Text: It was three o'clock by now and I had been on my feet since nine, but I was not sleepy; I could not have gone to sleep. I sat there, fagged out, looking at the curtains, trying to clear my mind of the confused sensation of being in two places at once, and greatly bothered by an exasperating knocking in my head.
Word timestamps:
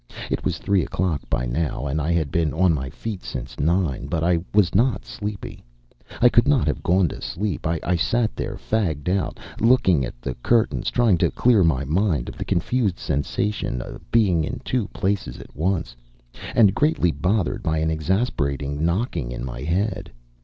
It 0.31 0.43
was 0.43 0.57
three 0.57 0.81
o'clock 0.81 1.21
by 1.29 1.45
now 1.45 1.85
and 1.85 2.01
I 2.01 2.11
had 2.11 2.31
been 2.31 2.53
on 2.55 2.73
my 2.73 2.89
feet 2.89 3.21
since 3.21 3.59
nine, 3.59 4.07
but 4.07 4.23
I 4.23 4.39
was 4.51 4.73
not 4.73 5.05
sleepy; 5.05 5.63
I 6.19 6.27
could 6.27 6.47
not 6.47 6.65
have 6.65 6.81
gone 6.81 7.07
to 7.09 7.21
sleep. 7.21 7.67
I 7.67 7.95
sat 7.95 8.35
there, 8.35 8.55
fagged 8.55 9.09
out, 9.09 9.39
looking 9.59 10.03
at 10.03 10.19
the 10.19 10.33
curtains, 10.41 10.89
trying 10.89 11.19
to 11.19 11.29
clear 11.29 11.63
my 11.63 11.85
mind 11.85 12.29
of 12.29 12.35
the 12.39 12.45
confused 12.45 12.97
sensation 12.97 13.79
of 13.79 14.01
being 14.09 14.43
in 14.43 14.61
two 14.65 14.87
places 14.87 15.37
at 15.37 15.55
once, 15.55 15.95
and 16.55 16.73
greatly 16.73 17.11
bothered 17.11 17.61
by 17.61 17.77
an 17.77 17.91
exasperating 17.91 18.83
knocking 18.83 19.31
in 19.31 19.45
my 19.45 19.61
head. 19.61 20.11